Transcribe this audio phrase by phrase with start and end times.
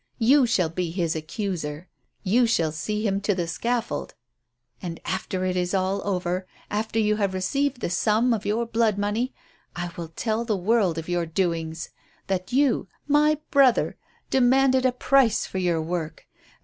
[0.17, 1.87] You shall be his accuser;
[2.23, 4.15] you shall see him to the scaffold.
[4.81, 9.31] And after it is over, after you have received the sum of your blood money,
[9.75, 11.91] I will tell the world of your doings.
[12.25, 13.95] That you my brother
[14.31, 16.25] demanded a price for your work.